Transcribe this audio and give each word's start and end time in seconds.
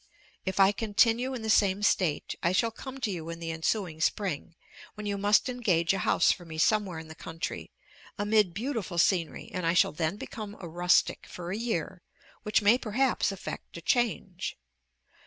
If 0.47 0.59
I 0.59 0.71
continue 0.71 1.35
in 1.35 1.43
the 1.43 1.49
same 1.51 1.83
state, 1.83 2.33
I 2.41 2.53
shall 2.53 2.71
come 2.71 2.99
to 3.01 3.11
you 3.11 3.29
in 3.29 3.37
the 3.39 3.51
ensuing 3.51 4.01
spring, 4.01 4.55
when 4.95 5.05
you 5.05 5.15
must 5.15 5.47
engage 5.47 5.93
a 5.93 5.99
house 5.99 6.31
for 6.31 6.43
me 6.43 6.57
somewhere 6.57 6.97
in 6.97 7.07
the 7.07 7.13
country, 7.13 7.71
amid 8.17 8.51
beautiful 8.51 8.97
scenery, 8.97 9.51
and 9.53 9.63
I 9.63 9.75
shall 9.75 9.91
then 9.91 10.17
become 10.17 10.57
a 10.59 10.67
rustic 10.67 11.27
for 11.27 11.51
a 11.51 11.55
year, 11.55 12.01
which 12.41 12.63
may 12.63 12.79
perhaps 12.79 13.31
effect 13.31 13.77
a 13.77 13.81
change. 13.83 14.57